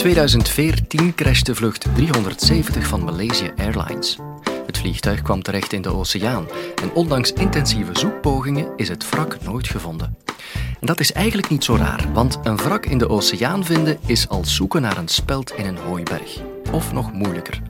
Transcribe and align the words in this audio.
2014 0.00 1.14
crashte 1.14 1.54
vlucht 1.54 1.86
370 1.94 2.86
van 2.86 3.04
Malaysia 3.04 3.52
Airlines. 3.56 4.18
Het 4.66 4.78
vliegtuig 4.78 5.22
kwam 5.22 5.42
terecht 5.42 5.72
in 5.72 5.82
de 5.82 5.94
oceaan 5.94 6.46
en 6.82 6.92
ondanks 6.92 7.32
intensieve 7.32 7.98
zoekpogingen 7.98 8.72
is 8.76 8.88
het 8.88 9.10
wrak 9.10 9.36
nooit 9.42 9.68
gevonden. 9.68 10.16
En 10.80 10.86
dat 10.86 11.00
is 11.00 11.12
eigenlijk 11.12 11.48
niet 11.48 11.64
zo 11.64 11.76
raar, 11.76 12.12
want 12.12 12.38
een 12.42 12.56
wrak 12.56 12.86
in 12.86 12.98
de 12.98 13.08
oceaan 13.08 13.64
vinden 13.64 13.98
is 14.06 14.28
als 14.28 14.54
zoeken 14.54 14.82
naar 14.82 14.96
een 14.96 15.08
speld 15.08 15.52
in 15.52 15.66
een 15.66 15.78
hooiberg. 15.78 16.40
Of 16.72 16.92
nog 16.92 17.12
moeilijker. 17.12 17.62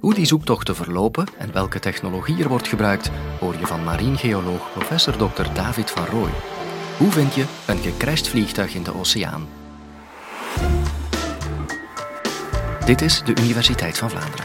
Hoe 0.00 0.14
die 0.14 0.26
zoektochten 0.26 0.76
verlopen 0.76 1.26
en 1.38 1.52
welke 1.52 1.78
technologie 1.78 2.42
er 2.42 2.48
wordt 2.48 2.68
gebruikt, 2.68 3.10
hoor 3.40 3.54
je 3.58 3.66
van 3.66 3.84
marinegeoloog 3.84 4.72
professor 4.72 5.16
Dr. 5.16 5.52
David 5.54 5.90
van 5.90 6.06
Rooij. 6.06 6.32
Hoe 6.96 7.10
vind 7.10 7.34
je 7.34 7.44
een 7.66 7.78
gecrashed 7.78 8.28
vliegtuig 8.28 8.74
in 8.74 8.82
de 8.82 8.94
oceaan? 8.94 9.59
Dit 12.90 13.02
is 13.02 13.22
de 13.24 13.34
Universiteit 13.40 13.98
van 13.98 14.10
Vlaanderen. 14.10 14.44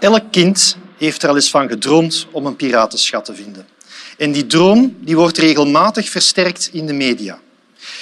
Elk 0.00 0.22
kind 0.30 0.76
heeft 0.96 1.22
er 1.22 1.28
al 1.28 1.34
eens 1.34 1.50
van 1.50 1.68
gedroomd 1.68 2.26
om 2.30 2.46
een 2.46 2.56
piratenschat 2.56 3.24
te 3.24 3.34
vinden. 3.34 3.66
En 4.18 4.32
die 4.32 4.46
droom 4.46 4.96
die 5.00 5.16
wordt 5.16 5.38
regelmatig 5.38 6.08
versterkt 6.08 6.68
in 6.72 6.86
de 6.86 6.92
media. 6.92 7.38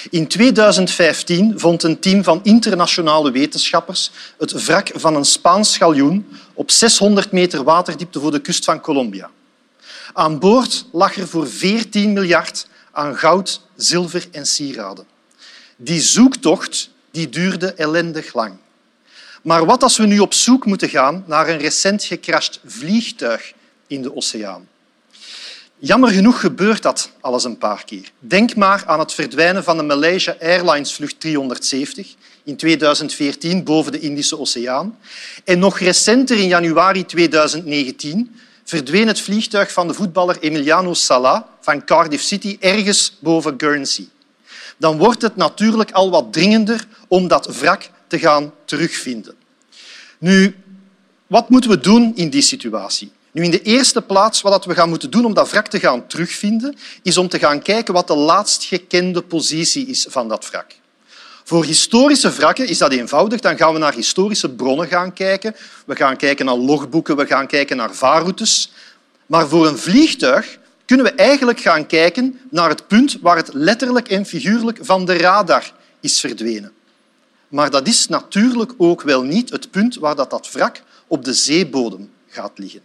In 0.09 0.27
2015 0.27 1.59
vond 1.59 1.83
een 1.83 1.99
team 1.99 2.23
van 2.23 2.39
internationale 2.43 3.31
wetenschappers 3.31 4.11
het 4.37 4.65
wrak 4.65 4.91
van 4.95 5.15
een 5.15 5.25
Spaans 5.25 5.73
schaljoen 5.73 6.27
op 6.53 6.71
600 6.71 7.31
meter 7.31 7.63
waterdiepte 7.63 8.19
voor 8.19 8.31
de 8.31 8.41
kust 8.41 8.65
van 8.65 8.79
Colombia. 8.79 9.29
Aan 10.13 10.39
boord 10.39 10.85
lag 10.91 11.15
er 11.15 11.27
voor 11.27 11.47
14 11.47 12.13
miljard 12.13 12.67
aan 12.95 13.17
goud, 13.17 13.61
zilver 13.75 14.27
en 14.31 14.45
sieraden. 14.45 15.05
Die 15.75 16.01
zoektocht 16.01 16.89
die 17.11 17.29
duurde 17.29 17.73
ellendig 17.73 18.33
lang. 18.33 18.57
Maar 19.41 19.65
wat 19.65 19.83
als 19.83 19.97
we 19.97 20.05
nu 20.05 20.19
op 20.19 20.33
zoek 20.33 20.65
moeten 20.65 20.89
gaan 20.89 21.23
naar 21.27 21.49
een 21.49 21.57
recent 21.57 22.03
gecrashed 22.03 22.59
vliegtuig 22.65 23.53
in 23.87 24.01
de 24.01 24.15
oceaan? 24.15 24.67
Jammer 25.77 26.09
genoeg 26.09 26.39
gebeurt 26.39 26.81
dat 26.81 27.11
alles 27.21 27.43
een 27.43 27.57
paar 27.57 27.83
keer. 27.85 28.11
Denk 28.19 28.55
maar 28.55 28.83
aan 28.85 28.99
het 28.99 29.13
verdwijnen 29.13 29.63
van 29.63 29.77
de 29.77 29.83
Malaysia 29.83 30.35
Airlines 30.39 30.93
vlucht 30.93 31.19
370 31.19 32.15
in 32.43 32.55
2014 32.55 33.63
boven 33.63 33.91
de 33.91 33.99
Indische 33.99 34.39
Oceaan. 34.39 34.97
En 35.43 35.59
nog 35.59 35.79
recenter, 35.79 36.37
in 36.37 36.47
januari 36.47 37.05
2019, 37.05 38.39
verdween 38.65 39.07
het 39.07 39.19
vliegtuig 39.19 39.71
van 39.71 39.87
de 39.87 39.93
voetballer 39.93 40.39
Emiliano 40.39 40.93
Sala 40.93 41.47
van 41.61 41.85
Cardiff 41.85 42.23
City 42.23 42.57
ergens 42.59 43.17
boven 43.19 43.53
Guernsey. 43.57 44.07
Dan 44.77 44.97
wordt 44.97 45.21
het 45.21 45.35
natuurlijk 45.35 45.91
al 45.91 46.09
wat 46.09 46.33
dringender 46.33 46.87
om 47.07 47.27
dat 47.27 47.57
wrak 47.59 47.89
te 48.07 48.19
gaan 48.19 48.53
terugvinden. 48.65 49.35
Nu, 50.17 50.55
wat 51.27 51.49
moeten 51.49 51.69
we 51.69 51.79
doen 51.79 52.15
in 52.15 52.29
die 52.29 52.41
situatie? 52.41 53.11
Nu, 53.31 53.43
in 53.43 53.51
de 53.51 53.61
eerste 53.61 54.01
plaats, 54.01 54.41
wat 54.41 54.65
we 54.65 54.73
gaan 54.73 54.89
moeten 54.89 55.11
doen 55.11 55.25
om 55.25 55.33
dat 55.33 55.49
wrak 55.49 55.67
te 55.67 55.79
gaan 55.79 56.07
terugvinden, 56.07 56.77
is 57.03 57.17
om 57.17 57.27
te 57.27 57.39
gaan 57.39 57.61
kijken 57.61 57.93
wat 57.93 58.07
de 58.07 58.15
laatst 58.15 58.63
gekende 58.63 59.21
positie 59.21 59.87
is 59.87 60.05
van 60.09 60.27
dat 60.27 60.49
wrak. 60.49 60.75
Voor 61.47 61.65
historische 61.65 62.31
wrakken 62.31 62.67
is 62.67 62.77
dat 62.77 62.91
eenvoudig. 62.91 63.39
Dan 63.39 63.57
gaan 63.57 63.73
we 63.73 63.79
naar 63.79 63.93
historische 63.93 64.49
bronnen 64.49 64.87
gaan 64.87 65.13
kijken. 65.13 65.55
We 65.85 65.95
gaan 65.95 66.17
kijken 66.17 66.45
naar 66.45 66.55
logboeken, 66.55 67.15
we 67.15 67.25
gaan 67.25 67.47
kijken 67.47 67.77
naar 67.77 67.93
vaarroutes. 67.93 68.71
Maar 69.25 69.47
voor 69.47 69.67
een 69.67 69.77
vliegtuig 69.77 70.57
kunnen 70.85 71.05
we 71.05 71.11
eigenlijk 71.11 71.59
gaan 71.59 71.85
kijken 71.85 72.39
naar 72.49 72.69
het 72.69 72.87
punt 72.87 73.17
waar 73.21 73.35
het 73.35 73.53
letterlijk 73.53 74.07
en 74.07 74.25
figuurlijk 74.25 74.79
van 74.81 75.05
de 75.05 75.17
radar 75.17 75.73
is 75.99 76.19
verdwenen. 76.19 76.71
Maar 77.47 77.69
dat 77.69 77.87
is 77.87 78.07
natuurlijk 78.07 78.73
ook 78.77 79.01
wel 79.01 79.23
niet 79.23 79.49
het 79.49 79.71
punt 79.71 79.95
waar 79.95 80.15
dat, 80.15 80.29
dat 80.29 80.51
wrak 80.51 80.81
op 81.07 81.25
de 81.25 81.33
zeebodem 81.33 82.11
gaat 82.27 82.51
liggen. 82.55 82.81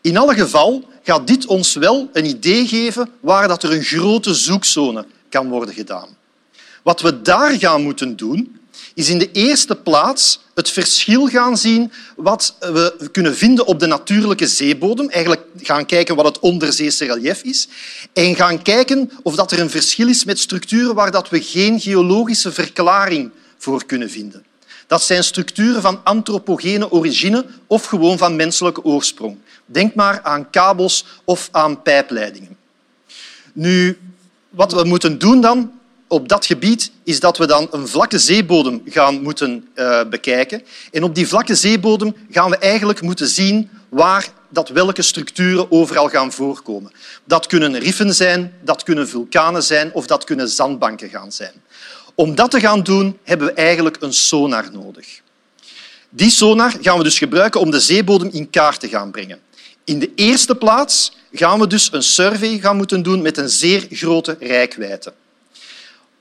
In 0.00 0.16
alle 0.16 0.34
geval 0.34 0.88
gaat 1.02 1.26
dit 1.26 1.46
ons 1.46 1.74
wel 1.74 2.10
een 2.12 2.24
idee 2.24 2.66
geven 2.66 3.10
waar 3.20 3.48
dat 3.48 3.62
er 3.62 3.72
een 3.72 3.84
grote 3.84 4.34
zoekzone 4.34 5.06
kan 5.28 5.48
worden 5.48 5.74
gedaan. 5.74 6.20
Wat 6.82 7.00
we 7.00 7.22
daar 7.22 7.58
gaan 7.58 7.82
moeten 7.82 8.16
doen, 8.16 8.60
is 8.94 9.08
in 9.08 9.18
de 9.18 9.32
eerste 9.32 9.76
plaats 9.76 10.40
het 10.54 10.70
verschil 10.70 11.26
gaan 11.26 11.56
zien 11.56 11.92
wat 12.16 12.56
we 12.60 13.08
kunnen 13.12 13.36
vinden 13.36 13.66
op 13.66 13.80
de 13.80 13.86
natuurlijke 13.86 14.46
zeebodem. 14.46 15.08
Eigenlijk 15.08 15.42
gaan 15.56 15.86
kijken 15.86 16.16
wat 16.16 16.24
het 16.24 16.38
onderzeese 16.38 17.04
relief 17.04 17.42
is. 17.42 17.68
En 18.12 18.34
gaan 18.34 18.62
kijken 18.62 19.10
of 19.22 19.34
dat 19.34 19.52
er 19.52 19.60
een 19.60 19.70
verschil 19.70 20.08
is 20.08 20.24
met 20.24 20.38
structuren 20.38 20.94
waar 20.94 21.10
dat 21.10 21.28
we 21.28 21.42
geen 21.42 21.80
geologische 21.80 22.52
verklaring 22.52 23.30
voor 23.58 23.86
kunnen 23.86 24.10
vinden. 24.10 24.44
Dat 24.86 25.02
zijn 25.02 25.24
structuren 25.24 25.82
van 25.82 26.00
antropogene 26.04 26.90
origine 26.90 27.46
of 27.66 27.84
gewoon 27.84 28.18
van 28.18 28.36
menselijke 28.36 28.84
oorsprong. 28.84 29.38
Denk 29.66 29.94
maar 29.94 30.22
aan 30.22 30.50
kabels 30.50 31.04
of 31.24 31.48
aan 31.52 31.82
pijpleidingen. 31.82 32.56
Nu, 33.52 33.98
wat 34.50 34.72
we 34.72 34.84
moeten 34.84 35.18
doen 35.18 35.40
dan 35.40 35.72
op 36.12 36.28
dat 36.28 36.46
gebied 36.46 36.90
is 37.04 37.20
dat 37.20 37.38
we 37.38 37.46
dan 37.46 37.68
een 37.70 37.88
vlakke 37.88 38.18
zeebodem 38.18 38.82
gaan 38.86 39.22
moeten 39.22 39.68
uh, 39.74 40.04
bekijken. 40.04 40.62
En 40.90 41.02
op 41.02 41.14
die 41.14 41.28
vlakke 41.28 41.54
zeebodem 41.54 42.14
gaan 42.30 42.50
we 42.50 42.56
eigenlijk 42.56 43.00
moeten 43.00 43.28
zien 43.28 43.70
waar 43.88 44.28
dat 44.48 44.68
welke 44.68 45.02
structuren 45.02 45.70
overal 45.70 46.08
gaan 46.08 46.32
voorkomen. 46.32 46.92
Dat 47.24 47.46
kunnen 47.46 47.78
riffen 47.78 48.14
zijn, 48.14 48.54
dat 48.64 48.82
kunnen 48.82 49.08
vulkanen 49.08 49.62
zijn 49.62 49.92
of 49.92 50.06
dat 50.06 50.24
kunnen 50.24 50.48
zandbanken 50.48 51.08
gaan 51.08 51.32
zijn. 51.32 51.52
Om 52.14 52.34
dat 52.34 52.50
te 52.50 52.60
gaan 52.60 52.82
doen, 52.82 53.18
hebben 53.22 53.46
we 53.46 53.52
eigenlijk 53.52 53.96
een 54.00 54.12
sonar 54.12 54.68
nodig. 54.72 55.20
Die 56.08 56.30
sonar 56.30 56.74
gaan 56.80 56.98
we 56.98 57.04
dus 57.04 57.18
gebruiken 57.18 57.60
om 57.60 57.70
de 57.70 57.80
zeebodem 57.80 58.28
in 58.32 58.50
kaart 58.50 58.80
te 58.80 58.88
gaan 58.88 59.10
brengen. 59.10 59.40
In 59.84 59.98
de 59.98 60.12
eerste 60.14 60.54
plaats 60.56 61.16
gaan 61.32 61.58
we 61.58 61.66
dus 61.66 61.92
een 61.92 62.02
survey 62.02 62.58
gaan 62.58 62.76
moeten 62.76 63.02
doen 63.02 63.22
met 63.22 63.36
een 63.36 63.48
zeer 63.48 63.86
grote 63.90 64.36
rijkwijde. 64.40 65.12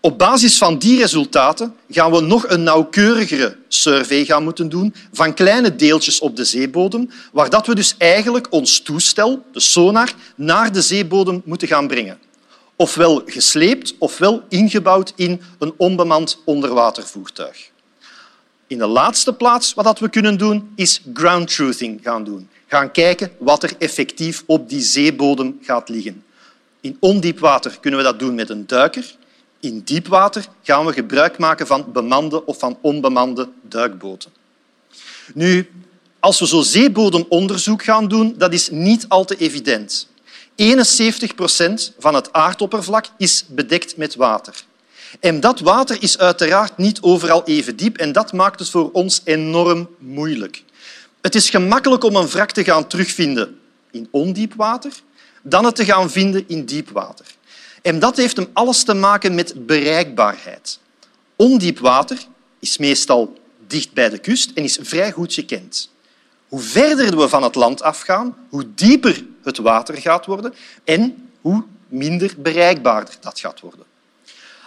Op 0.03 0.17
basis 0.17 0.57
van 0.57 0.77
die 0.77 0.99
resultaten 0.99 1.75
gaan 1.89 2.11
we 2.11 2.21
nog 2.21 2.49
een 2.49 2.63
nauwkeurigere 2.63 3.57
survey 3.67 4.25
gaan 4.25 4.43
moeten 4.43 4.69
doen 4.69 4.93
van 5.11 5.33
kleine 5.33 5.75
deeltjes 5.75 6.19
op 6.19 6.35
de 6.35 6.45
zeebodem, 6.45 7.09
waar 7.31 7.49
dat 7.49 7.67
we 7.67 7.75
dus 7.75 7.95
eigenlijk 7.97 8.47
ons 8.49 8.79
toestel, 8.79 9.45
de 9.51 9.59
sonar, 9.59 10.13
naar 10.35 10.71
de 10.71 10.81
zeebodem 10.81 11.41
moeten 11.45 11.67
gaan 11.67 11.87
brengen. 11.87 12.19
Ofwel 12.75 13.21
gesleept, 13.25 13.95
ofwel 13.97 14.43
ingebouwd 14.49 15.13
in 15.15 15.41
een 15.59 15.73
onbemand 15.77 16.41
onderwatervoertuig. 16.45 17.69
In 18.67 18.77
de 18.77 18.87
laatste 18.87 19.33
plaats 19.33 19.73
wat 19.73 19.99
we 19.99 20.09
kunnen 20.09 20.37
doen, 20.37 20.71
is 20.75 21.01
ground 21.13 21.55
truthing 21.55 21.99
gaan 22.03 22.23
doen. 22.23 22.49
Gaan 22.67 22.91
kijken 22.91 23.31
wat 23.37 23.63
er 23.63 23.73
effectief 23.77 24.43
op 24.45 24.69
die 24.69 24.81
zeebodem 24.81 25.59
gaat 25.61 25.89
liggen. 25.89 26.23
In 26.79 26.97
ondiep 26.99 27.39
water 27.39 27.77
kunnen 27.79 27.99
we 27.99 28.05
dat 28.05 28.19
doen 28.19 28.35
met 28.35 28.49
een 28.49 28.67
duiker. 28.67 29.19
In 29.61 29.81
diepwater 29.83 30.45
gaan 30.63 30.85
we 30.85 30.93
gebruik 30.93 31.37
maken 31.37 31.67
van 31.67 31.91
bemande 31.91 32.45
of 32.45 32.59
van 32.59 32.77
onbemande 32.81 33.49
duikboten. 33.61 34.31
Nu, 35.33 35.69
als 36.19 36.39
we 36.39 36.47
zo 36.47 36.61
zeebodemonderzoek 36.61 37.83
gaan 37.83 38.07
doen, 38.07 38.35
dat 38.37 38.53
is 38.53 38.69
niet 38.69 39.05
al 39.07 39.25
te 39.25 39.37
evident. 39.37 40.07
71 40.55 41.35
procent 41.35 41.93
van 41.99 42.15
het 42.15 42.33
aardoppervlak 42.33 43.05
is 43.17 43.45
bedekt 43.47 43.97
met 43.97 44.15
water. 44.15 44.63
En 45.19 45.39
dat 45.39 45.59
water 45.59 45.97
is 46.03 46.17
uiteraard 46.17 46.77
niet 46.77 47.01
overal 47.01 47.43
even 47.45 47.75
diep 47.75 47.97
en 47.97 48.11
dat 48.11 48.33
maakt 48.33 48.59
het 48.59 48.69
voor 48.69 48.91
ons 48.91 49.21
enorm 49.23 49.89
moeilijk. 49.97 50.63
Het 51.21 51.35
is 51.35 51.49
gemakkelijk 51.49 52.03
om 52.03 52.15
een 52.15 52.27
wrak 52.27 52.51
te 52.51 52.63
gaan 52.63 52.87
terugvinden 52.87 53.59
in 53.91 54.07
ondiep 54.11 54.53
water 54.53 54.91
dan 55.41 55.65
het 55.65 55.75
te 55.75 55.85
gaan 55.85 56.11
vinden 56.11 56.43
in 56.47 56.65
diep 56.65 56.89
water. 56.89 57.25
En 57.81 57.99
dat 57.99 58.17
heeft 58.17 58.37
hem 58.37 58.47
alles 58.53 58.83
te 58.83 58.93
maken 58.93 59.35
met 59.35 59.65
bereikbaarheid. 59.65 60.79
Ondiep 61.35 61.79
water 61.79 62.17
is 62.59 62.77
meestal 62.77 63.37
dicht 63.67 63.93
bij 63.93 64.09
de 64.09 64.17
kust 64.17 64.51
en 64.53 64.63
is 64.63 64.79
vrij 64.81 65.11
goed 65.11 65.33
gekend. 65.33 65.89
Hoe 66.47 66.59
verder 66.59 67.17
we 67.17 67.29
van 67.29 67.43
het 67.43 67.55
land 67.55 67.81
afgaan, 67.81 68.35
hoe 68.49 68.65
dieper 68.75 69.25
het 69.43 69.57
water 69.57 69.97
gaat 69.97 70.25
worden 70.25 70.53
en 70.83 71.29
hoe 71.41 71.63
minder 71.87 72.33
bereikbaarder 72.37 73.15
dat 73.21 73.39
gaat 73.39 73.59
worden. 73.59 73.85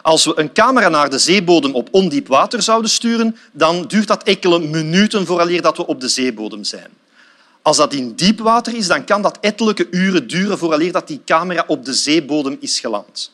Als 0.03 0.25
we 0.25 0.33
een 0.39 0.53
camera 0.53 0.89
naar 0.89 1.11
de 1.11 1.19
zeebodem 1.19 1.75
op 1.75 1.89
ondiep 1.91 2.27
water 2.27 2.63
zouden 2.63 2.91
sturen, 2.91 3.37
dan 3.53 3.87
duurt 3.87 4.07
dat 4.07 4.23
enkele 4.23 4.59
minuten 4.59 5.27
vooraleer 5.27 5.63
dat 5.63 5.77
we 5.77 5.87
op 5.87 6.01
de 6.01 6.09
zeebodem 6.09 6.65
zijn. 6.65 6.91
Als 7.65 7.77
dat 7.77 7.93
in 7.93 8.15
diep 8.15 8.41
water 8.41 8.75
is, 8.75 8.87
dan 8.87 9.05
kan 9.05 9.23
dat 9.23 9.39
ettelijke 9.41 9.87
uren 9.91 10.27
duren 10.27 10.59
vooraleer 10.59 10.93
dat 10.93 11.09
die 11.09 11.21
camera 11.25 11.65
op 11.67 11.85
de 11.85 11.93
zeebodem 11.93 12.57
is 12.61 12.81
geland. 12.81 13.33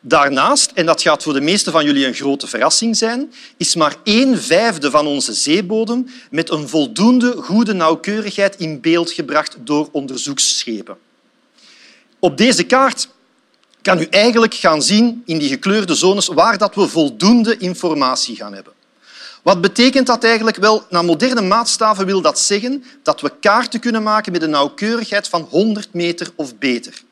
Daarnaast, 0.00 0.70
en 0.74 0.86
dat 0.86 1.02
gaat 1.02 1.22
voor 1.22 1.32
de 1.32 1.40
meesten 1.40 1.72
van 1.72 1.84
jullie 1.84 2.06
een 2.06 2.14
grote 2.14 2.46
verrassing 2.46 2.96
zijn, 2.96 3.32
is 3.56 3.74
maar 3.74 3.96
een 4.04 4.38
vijfde 4.38 4.90
van 4.90 5.06
onze 5.06 5.32
zeebodem 5.32 6.06
met 6.30 6.50
een 6.50 6.68
voldoende 6.68 7.36
goede 7.36 7.72
nauwkeurigheid 7.72 8.56
in 8.56 8.80
beeld 8.80 9.10
gebracht 9.10 9.56
door 9.64 9.88
onderzoeksschepen. 9.92 10.96
Op 12.18 12.36
deze 12.36 12.64
kaart 12.64 13.08
kan 13.82 14.00
u 14.00 14.04
eigenlijk 14.04 14.54
gaan 14.54 14.82
zien 14.82 15.22
in 15.24 15.38
die 15.38 15.48
gekleurde 15.48 15.94
zones 15.94 16.26
waar 16.26 16.58
dat 16.58 16.74
we 16.74 16.88
voldoende 16.88 17.56
informatie 17.56 18.36
gaan 18.36 18.54
hebben. 18.54 18.72
Wat 19.42 19.60
betekent 19.60 20.06
dat 20.06 20.24
eigenlijk? 20.24 20.56
Wel, 20.56 20.84
naar 20.90 21.04
moderne 21.04 21.40
maatstaven 21.40 22.06
wil 22.06 22.20
dat 22.20 22.38
zeggen 22.38 22.84
dat 23.02 23.20
we 23.20 23.32
kaarten 23.40 23.80
kunnen 23.80 24.02
maken 24.02 24.32
met 24.32 24.42
een 24.42 24.50
nauwkeurigheid 24.50 25.28
van 25.28 25.46
100 25.50 25.94
meter 25.94 26.30
of 26.34 26.56
beter. 26.56 27.02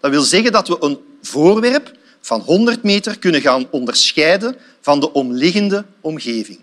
Dat 0.00 0.10
wil 0.10 0.22
zeggen 0.22 0.52
dat 0.52 0.68
we 0.68 0.76
een 0.80 0.98
voorwerp 1.22 1.92
van 2.20 2.40
100 2.40 2.82
meter 2.82 3.18
kunnen 3.18 3.40
gaan 3.40 3.66
onderscheiden 3.70 4.56
van 4.80 5.00
de 5.00 5.12
omliggende 5.12 5.84
omgeving. 6.00 6.60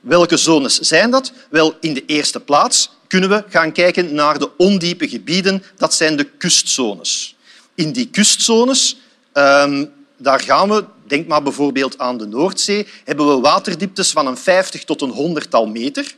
Welke 0.00 0.36
zones 0.36 0.78
zijn 0.78 1.10
dat? 1.10 1.32
Wel, 1.50 1.76
in 1.80 1.94
de 1.94 2.04
eerste 2.06 2.40
plaats 2.40 2.90
kunnen 3.06 3.28
we 3.28 3.44
gaan 3.48 3.72
kijken 3.72 4.14
naar 4.14 4.38
de 4.38 4.50
ondiepe 4.56 5.08
gebieden. 5.08 5.62
Dat 5.76 5.94
zijn 5.94 6.16
de 6.16 6.24
kustzones. 6.24 7.36
In 7.74 7.92
die 7.92 8.08
kustzones 8.08 8.96
ehm, 9.32 9.84
daar 10.16 10.40
gaan 10.40 10.68
we, 10.68 10.84
denk 11.06 11.26
maar 11.26 11.42
bijvoorbeeld 11.42 11.98
aan 11.98 12.18
de 12.18 12.26
Noordzee, 12.26 12.86
hebben 13.04 13.28
we 13.28 13.40
waterdieptes 13.40 14.10
van 14.10 14.26
een 14.26 14.36
50 14.36 14.84
tot 14.84 15.02
een 15.02 15.10
honderdtal 15.10 15.66
meter. 15.66 16.14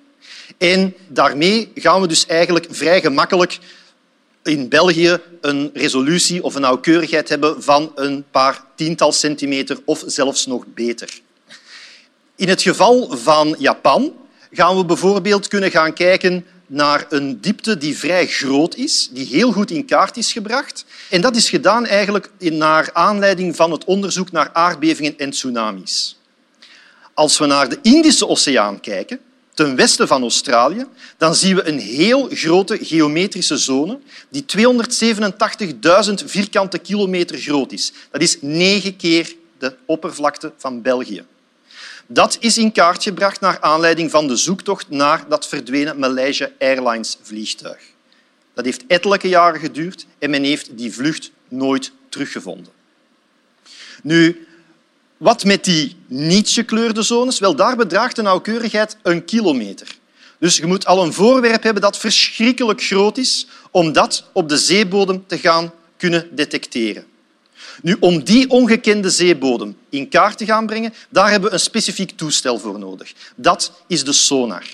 En 0.59 0.95
daarmee 1.09 1.71
gaan 1.75 2.01
we 2.01 2.07
dus 2.07 2.27
eigenlijk 2.27 2.67
vrij 2.71 3.01
gemakkelijk 3.01 3.59
in 4.43 4.69
België 4.69 5.19
een 5.41 5.71
resolutie 5.75 6.43
of 6.43 6.55
een 6.55 6.61
nauwkeurigheid 6.61 7.29
hebben 7.29 7.63
van 7.63 7.93
een 7.95 8.25
paar 8.31 8.65
tiental 8.75 9.13
centimeter 9.13 9.79
of 9.85 10.03
zelfs 10.07 10.47
nog 10.47 10.65
beter. 10.75 11.21
In 12.37 12.49
het 12.49 12.63
geval 12.63 13.17
van 13.17 13.57
Japan 13.59 14.13
gaan 14.53 14.77
we 14.77 14.85
bijvoorbeeld 14.85 15.49
kunnen 15.49 15.71
gaan 15.71 15.93
kijken 15.93 16.47
naar 16.69 17.07
een 17.09 17.41
diepte 17.41 17.79
die 17.79 17.99
vrij 17.99 18.27
groot 18.27 18.75
is, 18.75 19.09
die 19.13 19.27
heel 19.27 19.53
goed 19.53 19.71
in 19.71 19.85
kaart 19.85 20.17
is 20.17 20.33
gebracht. 20.33 20.85
En 21.11 21.21
dat 21.21 21.37
is 21.37 21.49
gedaan 21.49 21.87
eigenlijk 21.87 22.31
naar 22.39 22.91
aanleiding 22.93 23.57
van 23.57 23.71
het 23.71 23.85
onderzoek 23.85 24.33
naar 24.33 24.51
aardbevingen 24.53 25.19
en 25.19 25.31
tsunamis. 25.31 26.19
Als 27.15 27.39
we 27.39 27.47
naar 27.47 27.69
de 27.69 27.79
Indische 27.83 28.29
Oceaan 28.29 28.81
kijken, 28.81 29.21
ten 29.55 29.77
westen 29.77 30.09
van 30.09 30.23
Australië, 30.23 30.87
dan 31.17 31.35
zien 31.35 31.55
we 31.55 31.69
een 31.69 31.79
heel 31.79 32.29
grote 32.31 32.79
geometrische 32.83 33.57
zone 33.57 33.99
die 34.29 34.45
287.000 36.09 36.25
vierkante 36.25 36.79
kilometer 36.79 37.39
groot 37.39 37.73
is. 37.73 37.93
Dat 38.11 38.23
is 38.23 38.37
negen 38.41 38.97
keer 38.97 39.35
de 39.59 39.77
oppervlakte 39.87 40.53
van 40.57 40.83
België. 40.83 41.25
Dat 42.11 42.37
is 42.41 42.59
in 42.59 42.73
kaart 42.73 43.03
gebracht 43.03 43.41
naar 43.41 43.61
aanleiding 43.61 44.11
van 44.11 44.27
de 44.27 44.37
zoektocht 44.37 44.91
naar 44.91 45.29
dat 45.29 45.49
verdwenen 45.49 45.99
Malaysia 45.99 46.51
Airlines 46.59 47.19
vliegtuig. 47.23 47.83
Dat 48.55 48.65
heeft 48.65 48.87
ettelijke 48.87 49.29
jaren 49.29 49.61
geduurd 49.61 50.07
en 50.19 50.31
men 50.31 50.43
heeft 50.43 50.79
die 50.79 50.93
vlucht 50.93 51.31
nooit 51.49 51.93
teruggevonden. 52.09 52.73
Nu, 54.03 54.47
wat 55.17 55.45
met 55.45 55.65
die 55.65 55.97
niet 56.07 56.49
gekleurde 56.49 57.03
zones? 57.03 57.39
Wel, 57.39 57.57
daar 57.57 57.77
bedraagt 57.77 58.17
de 58.17 58.23
nauwkeurigheid 58.23 58.97
een 59.03 59.25
kilometer. 59.25 59.99
Dus 60.39 60.57
je 60.57 60.67
moet 60.67 60.87
al 60.87 61.05
een 61.05 61.13
voorwerp 61.13 61.63
hebben 61.63 61.83
dat 61.83 61.99
verschrikkelijk 61.99 62.83
groot 62.83 63.19
is 63.19 63.47
om 63.71 63.93
dat 63.93 64.25
op 64.33 64.49
de 64.49 64.59
zeebodem 64.59 65.27
te 65.27 65.39
gaan 65.39 65.73
kunnen 65.97 66.29
detecteren. 66.37 67.07
Nu, 67.83 67.97
om 68.01 68.25
die 68.25 68.51
ongekende 68.51 69.11
zeebodem 69.11 69.77
in 69.89 70.09
kaart 70.09 70.39
te 70.39 70.45
gaan 70.45 70.67
brengen, 70.67 70.95
daar 71.09 71.31
hebben 71.31 71.49
we 71.49 71.55
een 71.55 71.61
specifiek 71.61 72.11
toestel 72.11 72.59
voor 72.59 72.79
nodig. 72.79 73.13
Dat 73.37 73.73
is 73.87 74.05
de 74.05 74.13
sonar. 74.13 74.65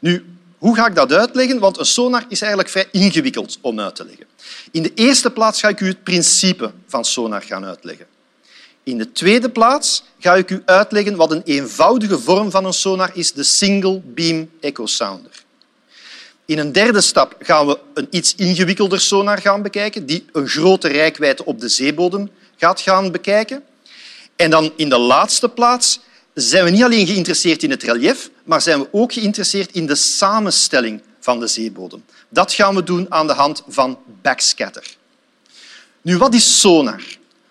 Nu, 0.00 0.24
hoe 0.58 0.76
ga 0.76 0.86
ik 0.86 0.94
dat 0.94 1.12
uitleggen? 1.12 1.58
Want 1.58 1.78
een 1.78 1.86
sonar 1.86 2.24
is 2.28 2.40
eigenlijk 2.40 2.70
vrij 2.70 2.88
ingewikkeld 2.92 3.58
om 3.60 3.80
uit 3.80 3.96
te 3.96 4.04
leggen. 4.04 4.26
In 4.70 4.82
de 4.82 4.94
eerste 4.94 5.30
plaats 5.30 5.60
ga 5.60 5.68
ik 5.68 5.80
u 5.80 5.86
het 5.86 6.02
principe 6.02 6.72
van 6.86 7.04
sonar 7.04 7.42
gaan 7.42 7.64
uitleggen. 7.64 8.06
In 8.82 8.98
de 8.98 9.12
tweede 9.12 9.50
plaats 9.50 10.02
ga 10.18 10.34
ik 10.34 10.50
u 10.50 10.62
uitleggen 10.64 11.16
wat 11.16 11.30
een 11.30 11.42
eenvoudige 11.42 12.18
vorm 12.18 12.50
van 12.50 12.64
een 12.64 12.72
sonar 12.72 13.10
is, 13.14 13.32
de 13.32 13.42
single 13.42 14.00
beam 14.04 14.50
echo 14.60 14.86
sounder. 14.86 15.44
In 16.44 16.58
een 16.58 16.72
derde 16.72 17.00
stap 17.00 17.36
gaan 17.38 17.66
we 17.66 17.78
een 17.94 18.06
iets 18.10 18.34
ingewikkelder 18.34 19.00
sonar 19.00 19.38
gaan 19.38 19.62
bekijken, 19.62 20.06
die 20.06 20.24
een 20.32 20.48
grote 20.48 20.88
rijkwijde 20.88 21.44
op 21.44 21.60
de 21.60 21.68
zeebodem 21.68 22.30
gaat 22.60 22.80
gaan 22.80 23.12
bekijken. 23.12 23.62
En 24.36 24.50
dan 24.50 24.72
in 24.76 24.88
de 24.88 24.98
laatste 24.98 25.48
plaats 25.48 26.00
zijn 26.34 26.64
we 26.64 26.70
niet 26.70 26.82
alleen 26.82 27.06
geïnteresseerd 27.06 27.62
in 27.62 27.70
het 27.70 27.82
relief, 27.82 28.30
maar 28.44 28.60
zijn 28.60 28.80
we 28.80 28.88
ook 28.90 29.12
geïnteresseerd 29.12 29.72
in 29.72 29.86
de 29.86 29.94
samenstelling 29.94 31.02
van 31.20 31.40
de 31.40 31.46
zeebodem. 31.46 32.04
Dat 32.28 32.52
gaan 32.52 32.74
we 32.74 32.82
doen 32.82 33.06
aan 33.08 33.26
de 33.26 33.32
hand 33.32 33.62
van 33.68 33.98
backscatter. 34.22 34.96
Nu, 36.02 36.18
wat 36.18 36.34
is 36.34 36.60
sonar? 36.60 37.02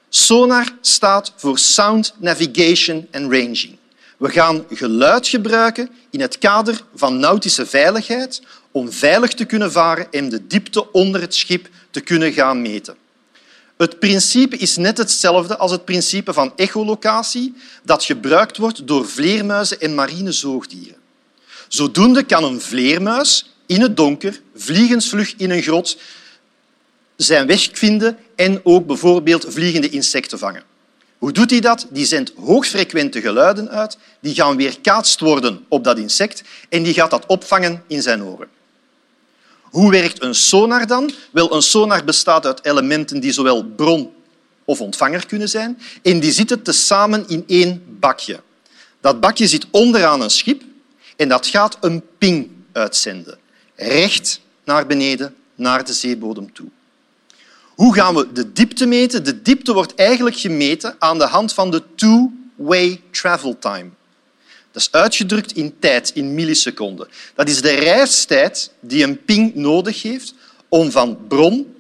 Sonar 0.09 0.67
staat 0.81 1.33
voor 1.35 1.57
Sound 1.57 2.13
Navigation 2.17 3.07
and 3.11 3.31
Ranging. 3.31 3.77
We 4.17 4.29
gaan 4.29 4.65
geluid 4.69 5.27
gebruiken 5.27 5.89
in 6.09 6.21
het 6.21 6.38
kader 6.38 6.81
van 6.95 7.19
nautische 7.19 7.65
veiligheid 7.65 8.41
om 8.71 8.91
veilig 8.91 9.33
te 9.33 9.45
kunnen 9.45 9.71
varen 9.71 10.11
en 10.11 10.29
de 10.29 10.47
diepte 10.47 10.91
onder 10.91 11.21
het 11.21 11.35
schip 11.35 11.67
te 11.89 12.01
kunnen 12.01 12.33
gaan 12.33 12.61
meten. 12.61 12.97
Het 13.80 14.00
principe 14.00 14.58
is 14.58 14.78
net 14.78 14.98
hetzelfde 14.98 15.58
als 15.58 15.72
het 15.72 15.86
principe 15.86 16.34
van 16.34 16.54
echolocatie 16.56 17.54
dat 17.84 18.04
gebruikt 18.04 18.58
wordt 18.58 18.88
door 18.88 19.08
vleermuizen 19.08 19.81
en 19.81 19.96
marine 19.96 20.31
zoogdieren. 20.31 20.96
Zodoende 21.68 22.24
kan 22.24 22.44
een 22.44 22.62
vleermuis 22.62 23.54
in 23.66 23.81
het 23.81 23.98
donker, 23.98 24.42
vliegensvlug 24.56 25.34
in 25.38 25.50
een 25.50 25.62
grot, 25.62 25.98
zijn 27.16 27.48
weg 27.48 27.70
vinden 27.72 28.18
en 28.36 28.60
ook 28.64 28.86
bijvoorbeeld 28.86 29.46
vliegende 29.50 29.90
insecten 29.90 30.40
vangen. 30.40 30.64
Hoe 31.18 31.31
doet 31.31 31.50
hij 31.50 31.60
dat? 31.60 31.88
Die 31.90 32.06
zendt 32.06 32.34
hoogfrequente 32.36 33.22
geluiden 33.22 33.70
uit, 33.70 33.98
die 34.22 34.36
gaan 34.36 34.58
weerkaatst 34.58 35.20
worden 35.20 35.66
op 35.68 35.84
dat 35.84 35.98
insect 35.98 36.44
en 36.70 36.84
die 36.84 36.94
gaat 36.94 37.12
dat 37.12 37.26
opvangen 37.26 37.84
in 37.88 38.02
zijn 38.02 38.24
oren. 38.24 38.58
Hoe 39.69 39.92
werkt 39.92 40.24
een 40.24 40.36
sonar 40.36 40.88
dan? 40.88 41.12
Wel, 41.31 41.56
een 41.56 41.62
sonar 41.62 42.04
bestaat 42.04 42.45
uit 42.45 42.66
elementen 42.66 43.19
die 43.19 43.31
zowel 43.31 43.63
bron 43.63 44.12
of 44.66 44.81
ontvanger 44.81 45.25
kunnen 45.25 45.50
zijn 45.50 45.80
en 46.01 46.19
die 46.19 46.31
zitten 46.31 46.62
tezamen 46.62 47.27
in 47.27 47.44
één 47.48 47.83
bakje. 48.00 48.39
Dat 49.01 49.19
bakje 49.19 49.48
zit 49.48 49.66
onderaan 49.71 50.21
een 50.21 50.30
schip 50.30 50.63
en 51.16 51.30
dat 51.30 51.48
gaat 51.48 51.77
een 51.81 52.04
ping 52.18 52.50
uitzenden, 52.71 53.38
recht 53.75 54.42
naar 54.63 54.86
beneden, 54.86 55.35
naar 55.56 55.85
de 55.85 55.94
zeebodem 55.94 56.54
toe. 56.54 56.68
Hoe 57.76 57.94
gaan 57.94 58.16
we 58.16 58.31
de 58.31 58.54
diepte 58.54 58.85
meten? 58.85 59.23
De 59.23 59.42
diepte 59.42 59.73
wordt 59.73 59.95
eigenlijk 59.95 60.38
gemeten 60.38 60.95
aan 60.99 61.18
de 61.18 61.26
hand 61.26 61.54
van 61.54 61.71
de 61.71 61.83
two-way 61.95 63.02
travel 63.11 63.57
time. 63.59 63.90
Dat 64.71 64.81
is 64.81 64.92
uitgedrukt 64.92 65.52
in 65.52 65.80
tijd, 65.80 66.11
in 66.14 66.33
milliseconden. 66.33 67.07
Dat 67.35 67.49
is 67.49 67.61
de 67.61 67.73
reistijd 67.73 68.71
die 68.80 69.04
een 69.04 69.23
ping 69.23 69.56
nodig 69.56 70.02
heeft 70.02 70.33
om 70.68 70.92
van 70.92 71.28
bron 71.28 71.76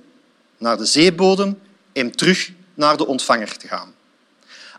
naar 0.57 0.77
de 0.77 0.85
zeebodem 0.85 1.59
en 1.93 2.11
terug 2.11 2.51
naar 2.73 2.97
de 2.97 3.07
ontvanger 3.07 3.57
te 3.57 3.67
gaan. 3.67 3.93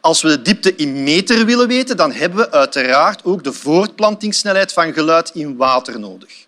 Als 0.00 0.22
we 0.22 0.28
de 0.28 0.42
diepte 0.42 0.74
in 0.74 1.02
meter 1.02 1.46
willen 1.46 1.68
weten, 1.68 1.96
dan 1.96 2.12
hebben 2.12 2.38
we 2.38 2.50
uiteraard 2.50 3.24
ook 3.24 3.44
de 3.44 3.52
voortplantingssnelheid 3.52 4.72
van 4.72 4.92
geluid 4.92 5.30
in 5.34 5.56
water 5.56 6.00
nodig. 6.00 6.46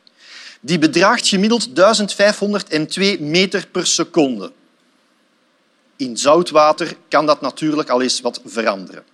Die 0.60 0.78
bedraagt 0.78 1.28
gemiddeld 1.28 1.76
1502 1.76 3.20
meter 3.20 3.66
per 3.66 3.86
seconde. 3.86 4.52
In 5.96 6.16
zoutwater 6.16 6.96
kan 7.08 7.26
dat 7.26 7.40
natuurlijk 7.40 7.88
al 7.88 8.02
eens 8.02 8.20
wat 8.20 8.40
veranderen. 8.44 9.04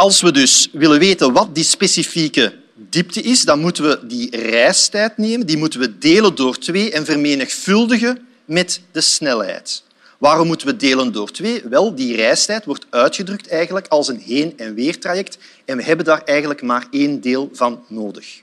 Als 0.00 0.20
we 0.20 0.32
dus 0.32 0.68
willen 0.72 0.98
weten 0.98 1.32
wat 1.32 1.54
die 1.54 1.64
specifieke 1.64 2.54
diepte 2.74 3.22
is, 3.22 3.44
dan 3.44 3.60
moeten 3.60 3.84
we 3.84 4.06
die 4.06 4.36
reistijd 4.36 5.18
nemen, 5.18 5.46
die 5.46 5.56
moeten 5.56 5.80
we 5.80 5.98
delen 5.98 6.34
door 6.34 6.58
twee 6.58 6.92
en 6.92 7.04
vermenigvuldigen 7.04 8.26
met 8.44 8.80
de 8.92 9.00
snelheid. 9.00 9.82
Waarom 10.18 10.46
moeten 10.46 10.66
we 10.66 10.76
delen 10.76 11.12
door 11.12 11.30
twee? 11.30 11.62
Wel, 11.68 11.94
die 11.94 12.16
reistijd 12.16 12.64
wordt 12.64 12.86
uitgedrukt 12.90 13.48
eigenlijk 13.48 13.86
als 13.88 14.08
een 14.08 14.20
heen- 14.20 14.58
en 14.58 14.74
weertraject 14.74 15.38
en 15.64 15.76
we 15.76 15.82
hebben 15.82 16.04
daar 16.04 16.22
eigenlijk 16.24 16.62
maar 16.62 16.86
één 16.90 17.20
deel 17.20 17.50
van 17.52 17.84
nodig. 17.88 18.42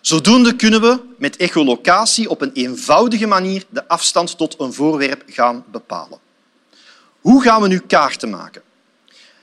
Zodoende 0.00 0.56
kunnen 0.56 0.80
we 0.80 1.00
met 1.18 1.36
echolocatie 1.36 2.30
op 2.30 2.40
een 2.40 2.52
eenvoudige 2.52 3.26
manier 3.26 3.64
de 3.68 3.88
afstand 3.88 4.38
tot 4.38 4.54
een 4.58 4.72
voorwerp 4.72 5.22
gaan 5.26 5.64
bepalen. 5.70 6.18
Hoe 7.20 7.42
gaan 7.42 7.62
we 7.62 7.68
nu 7.68 7.78
kaarten 7.78 8.30
maken? 8.30 8.62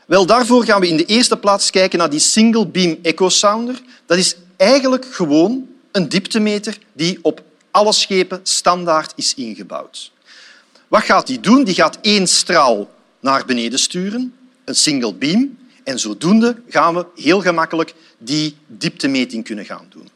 Wel, 0.08 0.26
daarvoor 0.26 0.66
gaan 0.66 0.82
we 0.82 0.88
in 0.88 0.98
de 0.98 1.06
eerste 1.06 1.38
plaats 1.38 1.70
kijken 1.70 2.00
naar 2.00 2.10
die 2.10 2.20
single 2.20 2.68
beam 2.68 2.98
echo 3.02 3.30
sounder. 3.30 3.82
Dat 4.06 4.18
is 4.18 4.36
eigenlijk 4.58 5.06
gewoon 5.12 5.68
een 5.92 6.10
dieptemeter 6.10 6.78
die 6.94 7.20
op 7.22 7.44
alle 7.72 7.94
schepen 7.94 8.40
standaard 8.44 9.14
is 9.16 9.34
ingebouwd. 9.34 10.12
Wat 10.88 11.04
gaat 11.04 11.28
die 11.28 11.40
doen? 11.40 11.64
Die 11.64 11.76
gaat 11.76 11.98
één 12.02 12.28
straal 12.28 12.90
naar 13.20 13.46
beneden 13.46 13.80
sturen, 13.80 14.34
een 14.66 14.76
single 14.76 15.14
beam, 15.14 15.58
en 15.84 16.00
zodoende 16.00 16.56
gaan 16.70 16.96
we 16.96 17.06
heel 17.16 17.42
gemakkelijk 17.42 17.94
die 18.18 18.58
dieptemeting 18.68 19.44
kunnen 19.44 19.66
gaan 19.66 19.86
doen. 19.90 20.10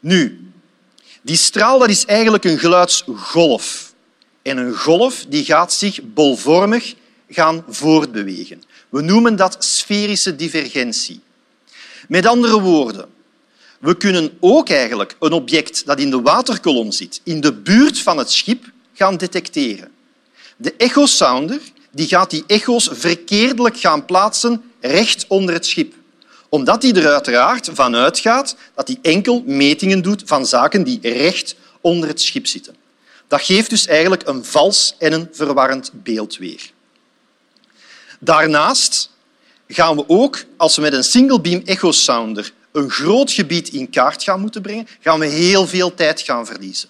Nu, 0.00 0.50
die 1.22 1.36
straal 1.36 1.78
dat 1.78 1.88
is 1.88 2.04
eigenlijk 2.04 2.44
een 2.44 2.58
geluidsgolf. 2.58 3.92
En 4.42 4.56
een 4.56 4.76
golf 4.76 5.24
die 5.28 5.44
gaat 5.44 5.72
zich 5.72 6.00
bolvormig 6.02 6.94
gaan 7.34 7.64
voortbewegen. 7.68 8.62
We 8.88 9.02
noemen 9.02 9.36
dat 9.36 9.56
sferische 9.58 10.36
divergentie. 10.36 11.20
Met 12.08 12.26
andere 12.26 12.60
woorden, 12.60 13.08
we 13.80 13.96
kunnen 13.96 14.36
ook 14.40 14.68
eigenlijk 14.68 15.16
een 15.20 15.32
object 15.32 15.86
dat 15.86 15.98
in 15.98 16.10
de 16.10 16.20
waterkolom 16.20 16.92
zit, 16.92 17.20
in 17.24 17.40
de 17.40 17.52
buurt 17.52 17.98
van 17.98 18.18
het 18.18 18.30
schip, 18.30 18.64
gaan 18.94 19.16
detecteren. 19.16 19.90
De 20.56 20.74
echosounder 20.76 21.60
die 21.90 22.08
gaat 22.08 22.30
die 22.30 22.44
echo's 22.46 22.88
verkeerdelijk 22.92 23.76
gaan 23.76 24.04
plaatsen 24.04 24.62
recht 24.80 25.24
onder 25.28 25.54
het 25.54 25.66
schip 25.66 25.94
omdat 26.54 26.82
hij 26.82 26.92
er 26.92 27.12
uiteraard 27.12 27.70
van 27.72 27.96
uitgaat 27.96 28.56
dat 28.74 28.88
hij 28.88 28.98
enkel 29.02 29.42
metingen 29.46 30.02
doet 30.02 30.22
van 30.26 30.46
zaken 30.46 30.84
die 30.84 30.98
recht 31.02 31.56
onder 31.80 32.08
het 32.08 32.20
schip 32.20 32.46
zitten. 32.46 32.74
Dat 33.28 33.42
geeft 33.42 33.70
dus 33.70 33.86
eigenlijk 33.86 34.28
een 34.28 34.44
vals 34.44 34.94
en 34.98 35.12
een 35.12 35.28
verwarrend 35.32 35.90
beeld 35.92 36.36
weer. 36.36 36.72
Daarnaast 38.24 39.10
gaan 39.68 39.96
we 39.96 40.04
ook, 40.06 40.44
als 40.56 40.76
we 40.76 40.82
met 40.82 40.92
een 40.92 41.04
single 41.04 41.40
beam 41.40 41.62
echo 41.64 41.92
sounder 41.92 42.52
een 42.72 42.90
groot 42.90 43.32
gebied 43.32 43.68
in 43.68 43.90
kaart 43.90 44.22
gaan 44.22 44.40
moeten 44.40 44.62
brengen, 44.62 44.86
gaan 45.00 45.18
we 45.18 45.26
heel 45.26 45.66
veel 45.66 45.94
tijd 45.94 46.20
gaan 46.20 46.46
verliezen. 46.46 46.88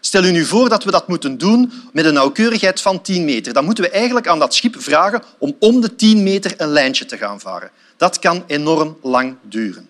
Stel 0.00 0.24
u 0.24 0.30
nu 0.30 0.44
voor 0.44 0.68
dat 0.68 0.84
we 0.84 0.90
dat 0.90 1.08
moeten 1.08 1.38
doen 1.38 1.72
met 1.92 2.04
een 2.04 2.14
nauwkeurigheid 2.14 2.80
van 2.80 3.02
10 3.02 3.24
meter. 3.24 3.52
Dan 3.52 3.64
moeten 3.64 3.84
we 3.84 3.90
eigenlijk 3.90 4.26
aan 4.26 4.38
dat 4.38 4.54
schip 4.54 4.74
vragen 4.78 5.22
om 5.38 5.56
om 5.58 5.80
de 5.80 5.96
10 5.96 6.22
meter 6.22 6.54
een 6.56 6.68
lijntje 6.68 7.04
te 7.04 7.16
gaan 7.16 7.40
varen. 7.40 7.70
Dat 7.96 8.18
kan 8.18 8.44
enorm 8.46 8.96
lang 9.02 9.36
duren. 9.42 9.88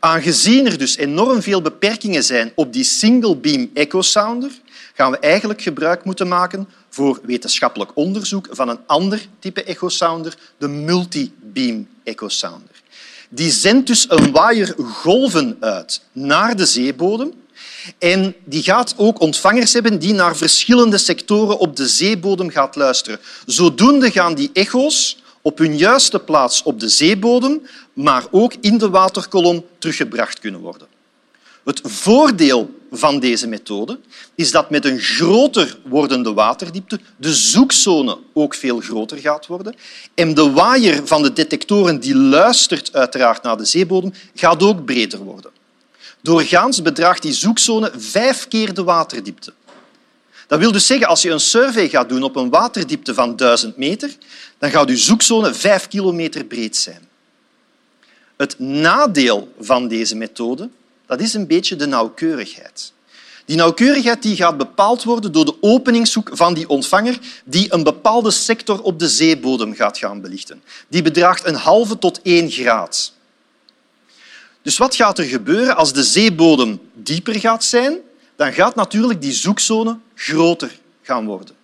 Aangezien 0.00 0.66
er 0.66 0.78
dus 0.78 0.96
enorm 0.96 1.42
veel 1.42 1.62
beperkingen 1.62 2.24
zijn 2.24 2.52
op 2.54 2.72
die 2.72 2.84
single 2.84 3.36
beam 3.36 3.70
echo 3.74 4.02
sounder, 4.02 4.50
gaan 4.94 5.10
we 5.10 5.18
eigenlijk 5.18 5.62
gebruik 5.62 6.04
moeten 6.04 6.28
maken 6.28 6.68
voor 6.94 7.20
wetenschappelijk 7.22 7.90
onderzoek 7.94 8.48
van 8.50 8.68
een 8.68 8.78
ander 8.86 9.26
type 9.38 9.64
echo 9.64 9.88
sounder, 9.88 10.36
de 10.58 10.68
multi-beam 10.68 11.88
echo 12.04 12.28
sounder. 12.28 12.82
Die 13.28 13.50
zendt 13.50 13.86
dus 13.86 14.06
een 14.08 14.32
waaier 14.32 14.74
golven 14.78 15.56
uit 15.60 16.00
naar 16.12 16.56
de 16.56 16.66
zeebodem 16.66 17.32
en 17.98 18.34
die 18.44 18.62
gaat 18.62 18.94
ook 18.96 19.20
ontvangers 19.20 19.72
hebben 19.72 19.98
die 19.98 20.12
naar 20.12 20.36
verschillende 20.36 20.98
sectoren 20.98 21.58
op 21.58 21.76
de 21.76 21.88
zeebodem 21.88 22.50
gaat 22.50 22.76
luisteren. 22.76 23.20
Zodoende 23.46 24.10
gaan 24.10 24.34
die 24.34 24.50
echo's 24.52 25.22
op 25.42 25.58
hun 25.58 25.76
juiste 25.76 26.18
plaats 26.18 26.62
op 26.62 26.80
de 26.80 26.88
zeebodem, 26.88 27.66
maar 27.92 28.24
ook 28.30 28.54
in 28.60 28.78
de 28.78 28.90
waterkolom 28.90 29.64
teruggebracht 29.78 30.38
kunnen 30.38 30.60
worden. 30.60 30.91
Het 31.64 31.80
voordeel 31.84 32.80
van 32.92 33.20
deze 33.20 33.46
methode 33.46 33.98
is 34.34 34.50
dat 34.50 34.70
met 34.70 34.84
een 34.84 34.98
groter 34.98 35.78
wordende 35.84 36.32
waterdiepte 36.32 37.00
de 37.16 37.34
zoekzone 37.34 38.18
ook 38.32 38.54
veel 38.54 38.80
groter 38.80 39.18
gaat 39.18 39.46
worden 39.46 39.74
en 40.14 40.34
de 40.34 40.50
waaier 40.50 41.06
van 41.06 41.22
de 41.22 41.32
detectoren 41.32 42.00
die 42.00 42.16
luistert 42.16 42.92
uiteraard 42.92 43.42
naar 43.42 43.56
de 43.56 43.64
zeebodem 43.64 44.12
gaat 44.34 44.62
ook 44.62 44.84
breder 44.84 45.18
worden. 45.18 45.50
Doorgaans 46.20 46.82
bedraagt 46.82 47.22
die 47.22 47.32
zoekzone 47.32 47.92
vijf 47.96 48.48
keer 48.48 48.74
de 48.74 48.84
waterdiepte. 48.84 49.52
Dat 50.46 50.58
wil 50.58 50.72
dus 50.72 50.86
zeggen, 50.86 51.06
als 51.06 51.22
je 51.22 51.30
een 51.30 51.40
survey 51.40 51.88
gaat 51.88 52.08
doen 52.08 52.22
op 52.22 52.36
een 52.36 52.50
waterdiepte 52.50 53.14
van 53.14 53.36
1000 53.36 53.76
meter, 53.76 54.16
dan 54.58 54.70
gaat 54.70 54.88
je 54.88 54.96
zoekzone 54.96 55.54
vijf 55.54 55.88
kilometer 55.88 56.44
breed 56.44 56.76
zijn. 56.76 57.08
Het 58.36 58.58
nadeel 58.58 59.52
van 59.60 59.88
deze 59.88 60.16
methode 60.16 60.68
dat 61.12 61.20
is 61.20 61.34
een 61.34 61.46
beetje 61.46 61.76
de 61.76 61.86
nauwkeurigheid. 61.86 62.92
Die 63.44 63.56
nauwkeurigheid 63.56 64.22
die 64.22 64.36
gaat 64.36 64.56
bepaald 64.56 65.02
worden 65.04 65.32
door 65.32 65.44
de 65.44 65.56
openingshoek 65.60 66.30
van 66.32 66.54
die 66.54 66.68
ontvanger 66.68 67.18
die 67.44 67.72
een 67.72 67.82
bepaalde 67.82 68.30
sector 68.30 68.82
op 68.82 68.98
de 68.98 69.08
zeebodem 69.08 69.74
gaat 69.74 69.98
gaan 69.98 70.20
belichten. 70.20 70.62
Die 70.88 71.02
bedraagt 71.02 71.46
een 71.46 71.54
halve 71.54 71.98
tot 71.98 72.20
één 72.22 72.50
graad. 72.50 73.12
Dus 74.62 74.78
wat 74.78 74.94
gaat 74.94 75.18
er 75.18 75.24
gebeuren 75.24 75.76
als 75.76 75.92
de 75.92 76.02
zeebodem 76.02 76.80
dieper 76.94 77.34
gaat 77.40 77.64
zijn? 77.64 77.98
Dan 78.36 78.52
gaat 78.52 78.74
natuurlijk 78.74 79.22
die 79.22 79.32
zoekzone 79.32 79.98
groter 80.14 80.78
gaan 81.02 81.26
worden. 81.26 81.54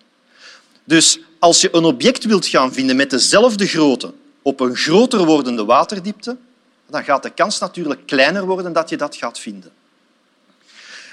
Dus 0.84 1.18
als 1.38 1.60
je 1.60 1.68
een 1.72 1.84
object 1.84 2.24
wilt 2.24 2.46
gaan 2.46 2.72
vinden 2.72 2.96
met 2.96 3.10
dezelfde 3.10 3.66
grootte 3.66 4.12
op 4.42 4.60
een 4.60 4.76
groter 4.76 5.24
wordende 5.24 5.64
waterdiepte, 5.64 6.36
dan 6.90 7.04
gaat 7.04 7.22
de 7.22 7.30
kans 7.30 7.58
natuurlijk 7.58 8.06
kleiner 8.06 8.46
worden 8.46 8.72
dat 8.72 8.88
je 8.88 8.96
dat 8.96 9.16
gaat 9.16 9.38
vinden. 9.38 9.72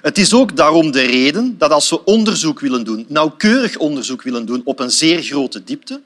Het 0.01 0.17
is 0.17 0.33
ook 0.33 0.55
daarom 0.55 0.91
de 0.91 1.01
reden 1.01 1.57
dat 1.57 1.71
als 1.71 1.89
we 1.89 2.03
onderzoek 2.03 2.59
willen 2.59 2.83
doen, 2.83 3.05
nauwkeurig 3.07 3.77
onderzoek 3.77 4.21
willen 4.21 4.45
doen 4.45 4.61
op 4.65 4.79
een 4.79 4.91
zeer 4.91 5.23
grote 5.23 5.63
diepte, 5.63 6.01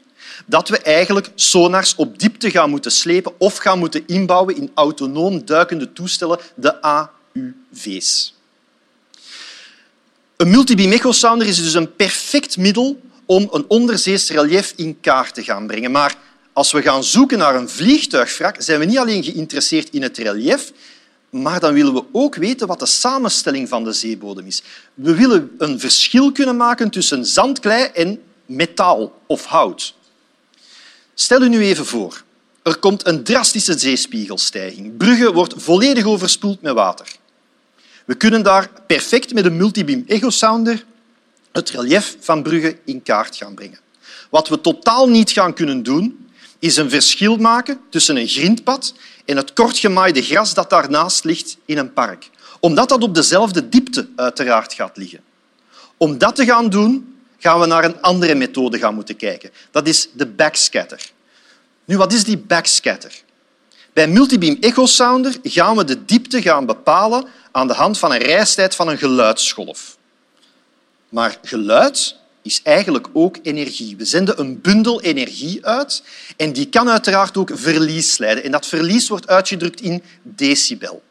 dat 0.45 0.69
we 0.69 0.77
eigenlijk 0.77 1.29
sonars 1.35 1.95
op 1.95 2.19
diepte 2.19 2.51
gaan 2.51 2.69
moeten 2.69 2.91
slepen 2.91 3.33
of 3.37 3.57
gaan 3.57 3.79
moeten 3.79 4.03
inbouwen 4.07 4.55
in 4.55 4.71
autonoom 4.73 5.45
duikende 5.45 5.93
toestellen, 5.93 6.39
de 6.55 6.81
AUV's. 6.81 8.37
Een 10.35 10.49
multibeam 10.49 10.91
echosounder 10.91 11.47
is 11.47 11.63
dus 11.63 11.73
een 11.73 11.95
perfect 11.95 12.57
middel 12.57 12.99
om 13.25 13.47
een 13.51 13.65
onderzees 13.67 14.29
relief 14.29 14.73
in 14.75 14.99
kaart 14.99 15.33
te 15.33 15.43
gaan 15.43 15.67
brengen. 15.67 15.91
Maar 15.91 16.15
als 16.59 16.71
we 16.71 16.81
gaan 16.81 17.03
zoeken 17.03 17.37
naar 17.37 17.55
een 17.55 17.69
vliegtuigwrak, 17.69 18.61
zijn 18.61 18.79
we 18.79 18.85
niet 18.85 18.97
alleen 18.97 19.23
geïnteresseerd 19.23 19.89
in 19.89 20.01
het 20.01 20.17
relief, 20.17 20.71
maar 21.29 21.59
dan 21.59 21.73
willen 21.73 21.93
we 21.93 22.03
ook 22.11 22.35
weten 22.35 22.67
wat 22.67 22.79
de 22.79 22.85
samenstelling 22.85 23.69
van 23.69 23.83
de 23.83 23.93
zeebodem 23.93 24.45
is. 24.45 24.61
We 24.93 25.15
willen 25.15 25.51
een 25.57 25.79
verschil 25.79 26.31
kunnen 26.31 26.57
maken 26.57 26.89
tussen 26.89 27.25
zandklei 27.25 27.83
en 27.93 28.21
metaal 28.45 29.21
of 29.27 29.45
hout. 29.45 29.93
Stel 31.13 31.41
u 31.41 31.49
nu 31.49 31.61
even 31.61 31.85
voor, 31.85 32.23
er 32.63 32.77
komt 32.77 33.07
een 33.07 33.23
drastische 33.23 33.79
zeespiegelstijging. 33.79 34.97
Brugge 34.97 35.33
wordt 35.33 35.53
volledig 35.57 36.05
overspoeld 36.05 36.61
met 36.61 36.73
water. 36.73 37.07
We 38.05 38.15
kunnen 38.15 38.43
daar 38.43 38.69
perfect 38.87 39.33
met 39.33 39.45
een 39.45 39.57
multibeam 39.57 40.03
echosounder 40.07 40.85
het 41.51 41.69
relief 41.69 42.17
van 42.19 42.43
Brugge 42.43 42.77
in 42.85 43.03
kaart 43.03 43.35
gaan 43.35 43.53
brengen. 43.53 43.79
Wat 44.29 44.47
we 44.47 44.61
totaal 44.61 45.09
niet 45.09 45.31
gaan 45.31 45.53
kunnen 45.53 45.83
doen, 45.83 46.27
is 46.59 46.77
een 46.77 46.89
verschil 46.89 47.37
maken 47.37 47.79
tussen 47.89 48.17
een 48.17 48.27
grindpad 48.27 48.93
en 49.25 49.37
het 49.37 49.53
kortgemaaide 49.53 50.21
gras 50.21 50.53
dat 50.53 50.69
daarnaast 50.69 51.23
ligt 51.23 51.57
in 51.65 51.77
een 51.77 51.93
park. 51.93 52.29
Omdat 52.59 52.89
dat 52.89 53.03
op 53.03 53.15
dezelfde 53.15 53.69
diepte 53.69 54.07
uiteraard 54.15 54.73
gaat 54.73 54.97
liggen. 54.97 55.19
Om 55.97 56.17
dat 56.17 56.35
te 56.35 56.45
gaan 56.45 56.69
doen, 56.69 57.17
gaan 57.39 57.59
we 57.59 57.65
naar 57.65 57.83
een 57.83 58.01
andere 58.01 58.35
methode 58.35 58.77
gaan 58.77 58.95
moeten 58.95 59.15
kijken. 59.15 59.51
Dat 59.71 59.87
is 59.87 60.09
de 60.13 60.25
backscatter. 60.25 61.11
Nu, 61.85 61.97
wat 61.97 62.13
is 62.13 62.23
die 62.23 62.37
backscatter? 62.37 63.21
Bij 63.93 64.07
multibeam 64.07 64.57
echosounder 64.59 65.35
gaan 65.43 65.75
we 65.75 65.83
de 65.83 66.05
diepte 66.05 66.41
gaan 66.41 66.65
bepalen 66.65 67.25
aan 67.51 67.67
de 67.67 67.73
hand 67.73 67.97
van 67.97 68.11
een 68.11 68.17
reistijd 68.17 68.75
van 68.75 68.87
een 68.87 68.97
geluidsgolf. 68.97 69.97
Maar 71.09 71.37
geluid 71.43 72.18
is 72.41 72.61
eigenlijk 72.63 73.07
ook 73.13 73.37
energie. 73.41 73.97
We 73.97 74.05
zenden 74.05 74.39
een 74.39 74.61
bundel 74.61 75.01
energie 75.01 75.65
uit 75.65 76.03
en 76.37 76.53
die 76.53 76.69
kan 76.69 76.89
uiteraard 76.89 77.37
ook 77.37 77.51
verlies 77.53 78.17
leiden. 78.17 78.43
En 78.43 78.51
dat 78.51 78.65
verlies 78.65 79.09
wordt 79.09 79.27
uitgedrukt 79.27 79.81
in 79.81 80.03
decibel. 80.21 81.01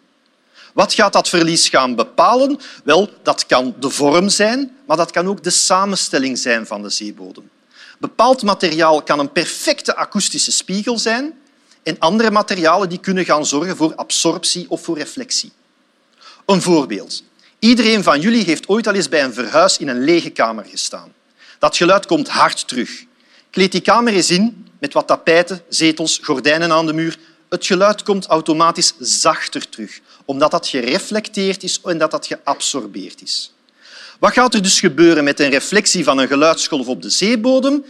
Wat 0.75 0.93
gaat 0.93 1.13
dat 1.13 1.29
verlies 1.29 1.69
gaan 1.69 1.95
bepalen? 1.95 2.59
Wel, 2.85 3.11
dat 3.23 3.47
kan 3.47 3.75
de 3.81 3.91
vorm 3.91 4.29
zijn, 4.29 4.77
maar 4.87 4.97
dat 4.97 5.11
kan 5.11 5.29
ook 5.29 5.43
de 5.43 5.51
samenstelling 5.51 6.39
zijn 6.39 6.67
van 6.67 6.83
de 6.83 6.91
zeebodem. 6.91 7.51
Bepaald 7.99 8.43
materiaal 8.43 9.03
kan 9.03 9.19
een 9.19 9.33
perfecte 9.33 9.97
akoestische 9.97 10.53
spiegel 10.53 10.99
zijn 10.99 11.39
en 11.83 11.99
andere 11.99 12.31
materialen 12.31 12.89
die 12.89 13.01
kunnen 13.01 13.25
gaan 13.25 13.47
zorgen 13.47 13.77
voor 13.77 13.95
absorptie 13.95 14.67
of 14.69 14.83
voor 14.83 14.99
reflectie. 14.99 15.53
Een 16.47 16.63
voorbeeld. 16.63 17.23
Iedereen 17.59 18.03
van 18.03 18.21
jullie 18.21 18.45
heeft 18.45 18.69
ooit 18.69 18.87
al 18.87 18.95
eens 18.95 19.09
bij 19.09 19.25
een 19.25 19.35
verhuis 19.35 19.79
in 19.79 19.89
een 19.89 20.05
lege 20.05 20.31
kamer 20.31 20.65
gestaan. 20.65 21.13
Dat 21.59 21.77
geluid 21.77 22.07
komt 22.07 22.29
hard 22.29 22.69
terug. 22.69 23.05
Kleed 23.51 23.73
die 23.73 23.81
kamer 23.81 24.13
eens 24.13 24.31
in 24.31 24.67
met 24.79 24.93
wat 24.93 25.07
tapijten, 25.07 25.63
zetels, 25.69 26.19
gordijnen 26.23 26.73
aan 26.73 26.87
de 26.87 26.93
muur. 26.93 27.19
Het 27.49 27.67
geluid 27.67 28.03
komt 28.03 28.27
automatisch 28.27 28.95
zachter 28.99 29.69
terug, 29.69 30.01
omdat 30.25 30.51
dat 30.51 30.69
gereflecteerd 30.69 31.63
is 31.63 31.81
en 31.85 31.99
dat 31.99 32.11
dat 32.11 32.27
geabsorbeerd 32.27 33.23
is. 33.23 33.53
Wat 34.19 34.33
gaat 34.33 34.55
er 34.55 34.63
dus 34.63 34.81
gebeuren 34.81 35.25
met 35.25 35.41
een 35.41 35.51
reflectie 35.51 36.05
van 36.05 36.19
een 36.19 36.29
geluidsgolf 36.29 36.87
op 36.87 37.03
de 37.03 37.11
zeebodem? 37.11 37.85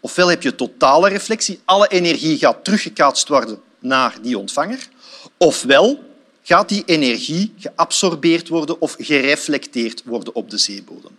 Ofwel 0.00 0.28
heb 0.28 0.42
je 0.42 0.54
totale 0.54 1.08
reflectie, 1.08 1.60
alle 1.64 1.88
energie 1.88 2.38
gaat 2.38 2.64
teruggekaatst 2.64 3.28
worden 3.28 3.60
naar 3.78 4.16
die 4.22 4.38
ontvanger, 4.38 4.88
ofwel 5.36 6.04
gaat 6.42 6.68
die 6.68 6.82
energie 6.86 7.54
geabsorbeerd 7.58 8.48
worden 8.48 8.80
of 8.80 8.96
gereflecteerd 8.98 10.02
worden 10.04 10.34
op 10.34 10.50
de 10.50 10.58
zeebodem. 10.58 11.18